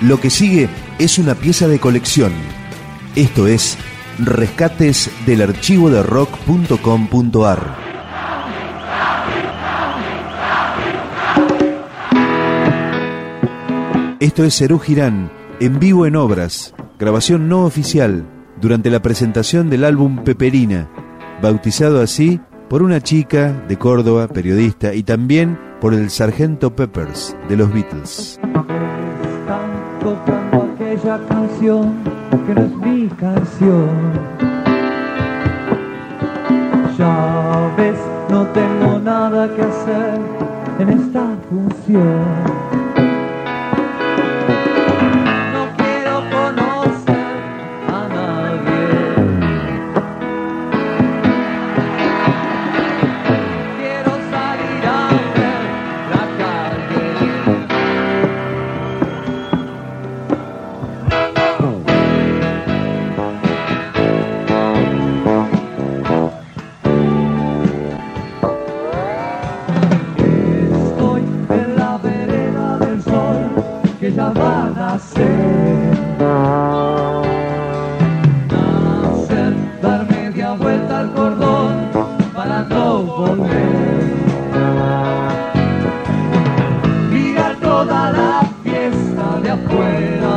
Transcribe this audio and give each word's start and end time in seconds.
Lo 0.00 0.18
que 0.18 0.30
sigue 0.30 0.68
es 0.98 1.18
una 1.18 1.34
pieza 1.34 1.68
de 1.68 1.78
colección. 1.78 2.32
Esto 3.16 3.46
es 3.46 3.76
Rescates 4.18 5.10
del 5.26 5.42
archivo 5.42 5.90
de 5.90 6.02
rock.com.ar. 6.02 7.76
Esto 14.20 14.44
es 14.44 14.54
Serú 14.54 14.78
Girán, 14.78 15.30
en 15.60 15.78
vivo 15.78 16.06
en 16.06 16.16
obras, 16.16 16.74
grabación 16.98 17.48
no 17.48 17.64
oficial, 17.64 18.24
durante 18.60 18.88
la 18.90 19.02
presentación 19.02 19.68
del 19.68 19.84
álbum 19.84 20.24
Peperina, 20.24 20.88
bautizado 21.42 22.00
así 22.00 22.40
por 22.70 22.82
una 22.82 23.02
chica 23.02 23.52
de 23.68 23.76
Córdoba, 23.76 24.28
periodista, 24.28 24.94
y 24.94 25.02
también 25.02 25.58
por 25.80 25.92
el 25.92 26.08
Sargento 26.10 26.74
Peppers 26.74 27.36
de 27.48 27.56
los 27.56 27.72
Beatles. 27.72 28.38
Tocando 30.10 30.72
aquella 30.74 31.20
canción 31.28 31.94
que 32.44 32.52
no 32.52 32.62
es 32.62 32.76
mi 32.78 33.08
canción. 33.10 33.88
Ya 36.98 37.72
ves, 37.76 37.96
no 38.28 38.44
tengo 38.48 38.98
nada 38.98 39.54
que 39.54 39.62
hacer 39.62 40.18
en 40.80 40.88
esta 40.88 41.22
función. 41.48 42.69
Volver. 83.06 84.20
Toda 87.60 88.10
la 88.12 88.42
fiesta 88.62 89.40
de 89.42 89.50
afuera. 89.50 90.34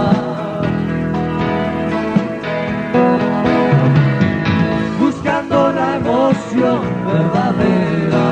Buscando 4.99 5.73
la 5.73 5.95
emoción 5.97 6.81
verdadera. 7.05 8.25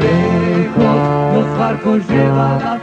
Lejos 0.00 0.98
los 1.34 1.58
barcos 1.58 2.08
llevan 2.08 2.58
la 2.62 2.78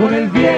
por 0.00 0.14
el 0.14 0.28
bien. 0.30 0.49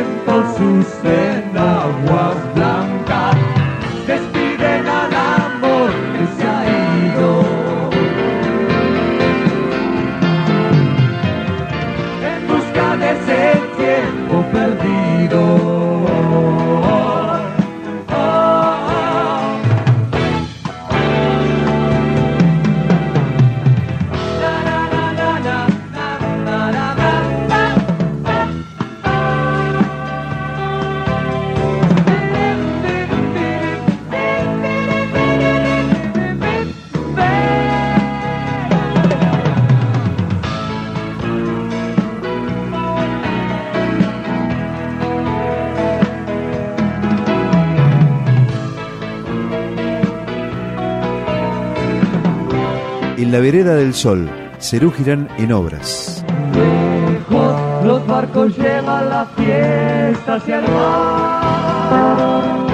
En 53.22 53.30
la 53.30 53.38
vereda 53.38 53.76
del 53.76 53.94
sol, 53.94 54.28
Serú 54.58 54.90
Girán 54.90 55.28
en 55.38 55.52
obras. 55.52 56.24
Lejos 56.56 57.84
los 57.84 58.04
barcos 58.04 58.58
llevan 58.58 59.08
la 59.10 59.26
fiesta 59.36 60.34
hacia 60.34 60.58
el 60.58 60.64
mar. 60.72 62.66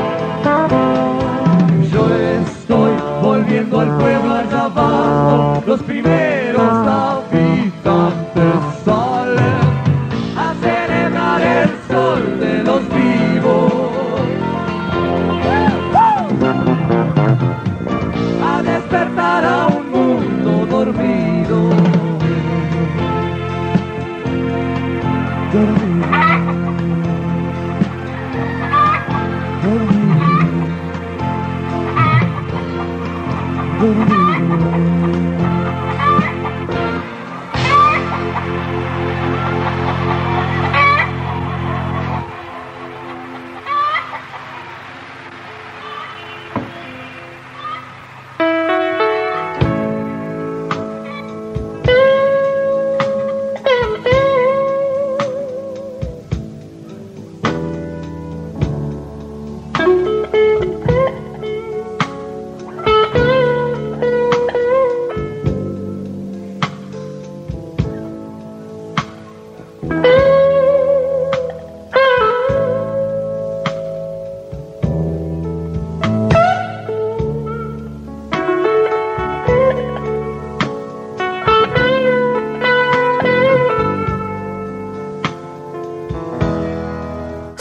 Yo 1.92 2.08
estoy 2.14 2.92
volviendo 3.22 3.80
al 3.80 3.98
pueblo 3.98 4.34
allá 4.36 4.64
abajo. 4.64 5.62
Los 5.66 5.82
primeros 5.82 6.37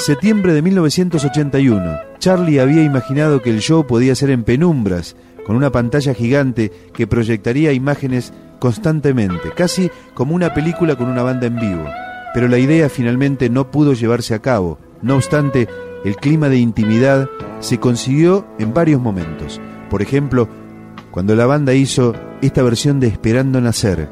Septiembre 0.07 0.54
de 0.54 0.62
1981. 0.62 2.00
Charlie 2.18 2.62
había 2.62 2.81
imaginado 2.81 3.42
que 3.42 3.50
el 3.50 3.59
show 3.59 3.86
podía 3.86 4.15
ser 4.15 4.30
en 4.30 4.45
penumbras, 4.45 5.18
con 5.45 5.57
una 5.57 5.69
pantalla 5.69 6.13
gigante 6.13 6.71
que 6.94 7.07
proyectaría 7.07 7.74
imágenes 7.74 8.31
constantemente, 8.57 9.51
casi 9.54 9.92
como 10.13 10.33
una 10.33 10.54
película 10.54 10.95
con 10.95 11.09
una 11.09 11.24
banda 11.24 11.48
en 11.48 11.57
vivo. 11.57 11.83
Pero 12.33 12.48
la 12.48 12.57
idea 12.57 12.88
finalmente 12.88 13.50
no 13.50 13.69
pudo 13.69 13.92
llevarse 13.92 14.33
a 14.33 14.39
cabo. 14.39 14.80
No 15.01 15.15
obstante, 15.15 15.68
el 16.06 16.15
clima 16.15 16.48
de 16.48 16.59
intimidad 16.59 17.27
se 17.59 17.77
consiguió 17.77 18.48
en 18.59 18.74
varios 18.74 19.01
momentos. 19.01 19.59
Por 19.89 20.01
ejemplo, 20.01 20.48
cuando 21.12 21.36
la 21.36 21.48
banda 21.48 21.74
hizo 21.74 22.15
esta 22.42 22.63
versión 22.63 23.01
de 23.01 23.07
Esperando 23.07 23.59
Nacer. 23.59 24.07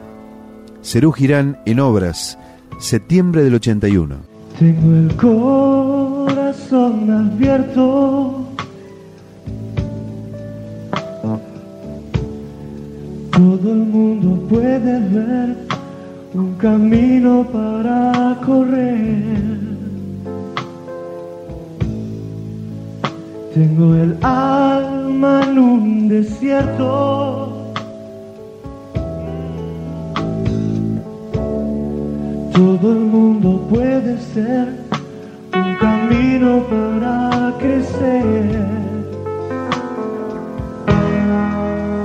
Serú 0.82 1.14
Girán 1.14 1.62
en 1.66 1.80
obras, 1.80 2.38
septiembre 2.80 3.46
del 3.46 3.56
81. 3.56 4.36
Tengo 4.60 4.94
el 4.94 5.16
corazón 6.56 7.12
abierto. 7.12 8.46
Todo 13.32 13.72
el 13.72 13.80
mundo 13.80 14.48
puede 14.48 15.00
ver 15.10 15.58
un 16.34 16.56
camino 16.56 17.46
para 17.52 18.38
correr. 18.46 19.36
Tengo 23.54 23.96
el 23.96 24.18
alma 24.22 25.42
en 25.44 25.60
un 25.60 26.10
desierto. 26.10 27.52
Todo 32.54 32.92
el 32.92 33.00
mundo 33.00 33.68
puede 33.70 34.18
ser 34.34 34.85
camino 35.80 36.64
para 36.70 37.54
crecer. 37.60 38.66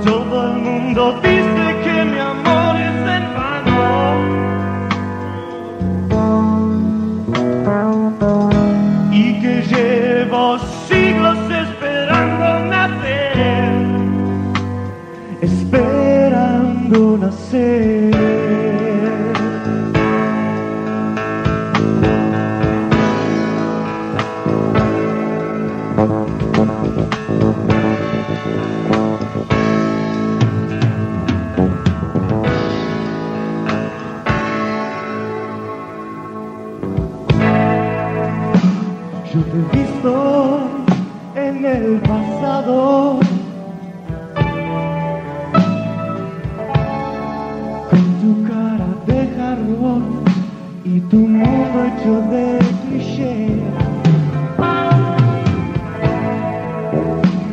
Todo 0.03 0.47
el 0.47 0.57
mundo 0.61 1.19
dice 1.21 1.65
que 1.83 2.05
mi 2.05 2.19
amor 2.19 2.75
es 2.89 2.99
en 3.17 3.25
vano 3.37 3.79
y 9.11 9.41
que 9.41 9.53
llevo 9.71 10.57
siglos 10.87 11.37
esperando 11.63 12.47
nacer, 12.69 13.73
esperando 15.41 17.17
nacer. 17.17 17.90
Yo 39.33 39.39
te 39.43 39.57
he 39.57 39.81
visto 39.81 40.59
en 41.35 41.65
el 41.65 42.01
pasado. 42.01 43.17
Con 47.89 48.05
tu 48.21 48.31
cara 48.45 48.89
de 49.07 49.19
jarrón 49.37 50.03
y 50.83 50.99
tu 50.99 51.15
mundo 51.15 51.77
hecho 51.85 52.13
de 52.29 52.59
cliché. 52.89 53.35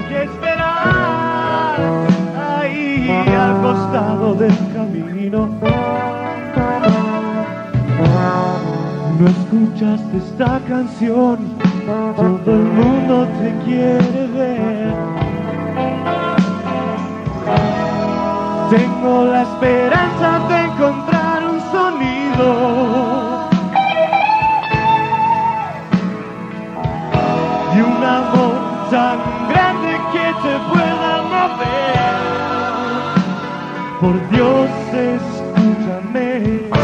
¿Qué 0.09 0.19
esperas 0.25 0.99
ahí 2.61 3.09
al 3.39 3.63
costado 3.63 4.35
del 4.35 4.57
camino? 4.75 5.49
No 9.21 9.27
escuchaste 9.27 10.17
esta 10.17 10.61
canción, 10.69 11.39
todo 11.89 12.53
el 12.53 12.65
mundo 12.79 13.27
te 13.41 13.49
quiere 13.65 14.27
ver. 14.37 14.95
Tengo 18.71 19.25
la 19.25 19.43
esperanza 19.43 20.29
de 20.49 20.57
encontrar 20.65 21.39
un 21.53 21.61
sonido. 21.73 22.49
Y 27.75 27.77
un 27.81 28.05
amor 28.05 28.57
tan 28.91 29.19
grande 29.49 29.93
que 30.13 30.27
te 30.45 30.55
pueda 30.71 31.11
mover. 31.33 32.19
Por 34.01 34.15
Dios, 34.31 34.69
escúchame. 34.93 36.78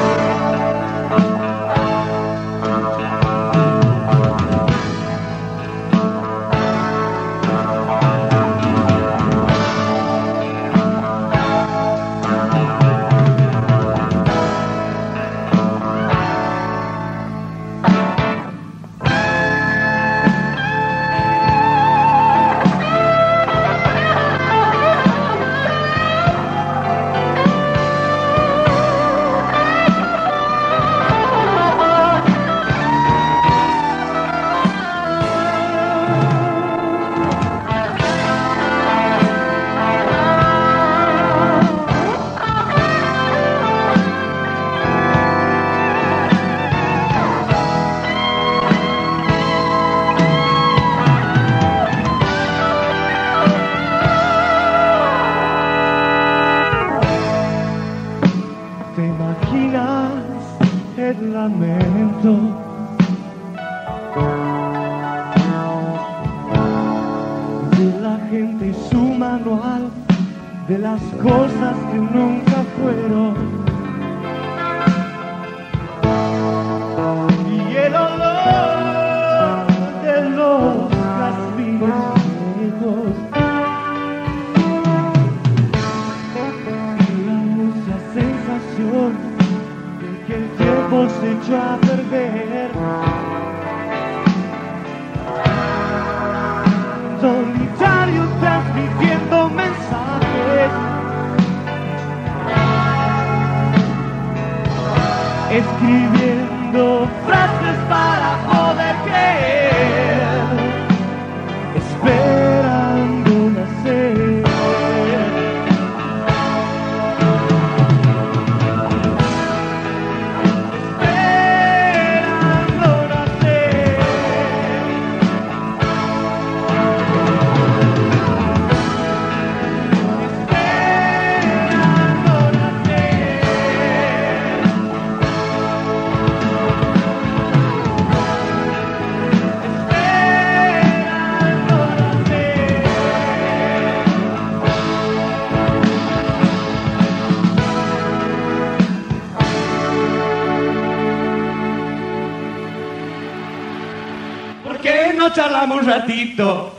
Un 155.72 155.86
ratito? 155.86 156.74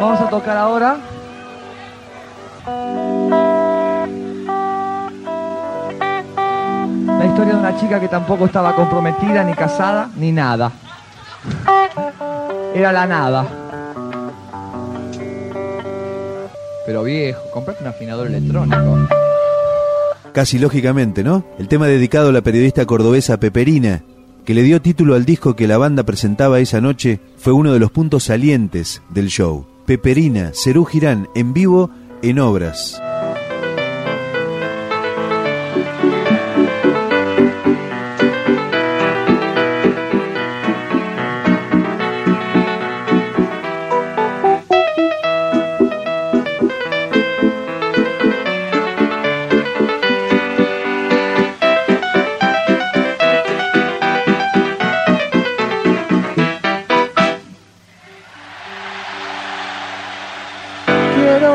Vamos 0.00 0.20
a 0.20 0.28
tocar 0.28 0.56
ahora. 0.56 0.96
La 7.06 7.24
historia 7.24 7.52
de 7.52 7.58
una 7.58 7.76
chica 7.78 8.00
que 8.00 8.08
tampoco 8.08 8.46
estaba 8.46 8.74
comprometida, 8.74 9.44
ni 9.44 9.54
casada, 9.54 10.08
ni 10.16 10.32
nada. 10.32 10.72
Era 12.74 12.92
la 12.92 13.06
nada. 13.06 13.63
Pero 16.86 17.02
viejo, 17.02 17.42
comprate 17.52 17.82
un 17.82 17.88
afinador 17.88 18.26
electrónico. 18.26 19.08
Casi 20.32 20.58
lógicamente, 20.58 21.22
¿no? 21.22 21.44
El 21.58 21.68
tema 21.68 21.86
dedicado 21.86 22.28
a 22.28 22.32
la 22.32 22.42
periodista 22.42 22.84
cordobesa 22.86 23.38
Peperina, 23.38 24.02
que 24.44 24.54
le 24.54 24.62
dio 24.62 24.82
título 24.82 25.14
al 25.14 25.24
disco 25.24 25.56
que 25.56 25.68
la 25.68 25.78
banda 25.78 26.02
presentaba 26.02 26.60
esa 26.60 26.80
noche, 26.80 27.20
fue 27.38 27.52
uno 27.52 27.72
de 27.72 27.78
los 27.78 27.90
puntos 27.90 28.24
salientes 28.24 29.00
del 29.10 29.28
show. 29.28 29.66
Peperina, 29.86 30.50
Cerú 30.52 30.84
Girán, 30.84 31.28
en 31.34 31.52
vivo, 31.54 31.90
en 32.22 32.38
obras. 32.38 33.00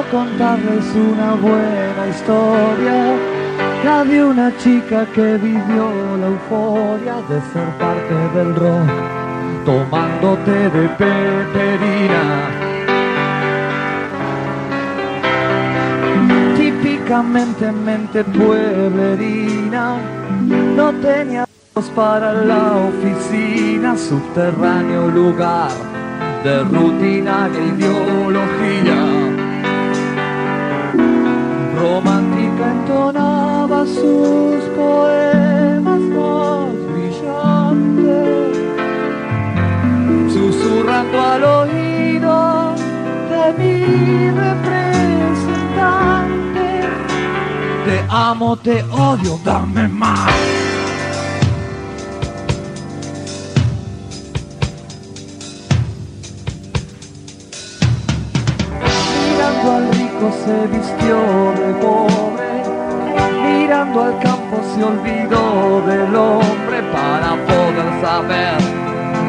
Contarles 0.08 0.86
una 0.96 1.34
buena 1.36 2.08
historia, 2.08 3.16
la 3.84 4.04
de 4.06 4.24
una 4.24 4.58
chica 4.58 5.06
que 5.14 5.38
vivió 5.38 6.18
la 6.18 6.28
euforia 6.28 7.16
de 7.30 7.40
ser 7.52 7.68
parte 7.78 8.16
del 8.34 8.56
rock, 8.56 8.90
tomando 9.66 10.38
té 10.46 10.70
de 10.70 10.88
peperina. 10.98 12.24
Típicamente 16.58 17.72
mente 17.72 18.24
pueblerina, 18.24 19.98
no 20.76 20.92
tenía 20.94 21.46
para 21.94 22.34
la 22.34 22.78
oficina, 22.88 23.96
subterráneo 23.96 25.08
lugar 25.10 25.70
de 26.44 26.64
rutinaria 26.64 27.60
ideología 27.60 29.19
romántica 31.80 32.72
entonaba 32.72 33.86
sus 33.86 34.64
poemas 34.76 36.02
más 36.02 36.74
brillantes, 36.92 38.58
susurrando 40.34 41.22
al 41.22 41.44
oído 41.44 42.74
de 43.30 43.54
mi 43.58 44.32
representante. 44.32 46.82
Te 47.86 48.04
amo, 48.10 48.58
te 48.58 48.84
odio, 48.84 49.40
dame 49.46 49.88
más. 49.88 50.34
Mirando 59.30 59.68
al 59.72 59.86
rico 59.94 60.26
se 60.44 60.68
vistió 60.68 61.16
se 64.80 64.86
olvidó 64.86 65.82
del 65.86 66.16
hombre 66.16 66.82
para 66.94 67.36
poder 67.48 67.90
saber 68.02 68.56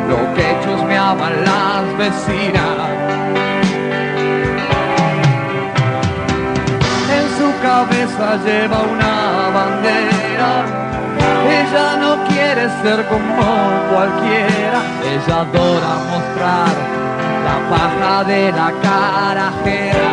lo 0.08 0.34
que 0.34 0.46
chusmeaban 0.62 1.32
las 1.44 1.98
vecinas. 1.98 2.88
En 7.16 7.26
su 7.38 7.48
cabeza 7.62 8.36
lleva 8.44 8.78
una 8.94 9.50
bandera. 9.56 10.52
Ella 11.58 11.96
no 12.00 12.24
quiere 12.28 12.68
ser 12.82 13.06
como 13.08 13.42
cualquiera, 13.92 14.80
ella 15.12 15.40
adora 15.40 15.92
mostrar 16.12 16.74
la 17.46 17.56
paja 17.70 18.24
de 18.24 18.52
la 18.52 18.72
carajera. 18.86 20.10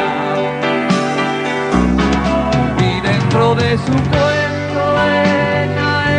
Y 2.79 3.01
dentro 3.01 3.55
de 3.55 3.77
su 3.77 3.93
cuento 4.09 4.56
ella 5.05 6.13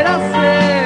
era 0.00 0.14
cenicienta. 0.30 0.85